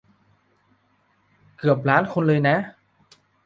[1.57, 2.57] เกือบล้านคนเลยนะ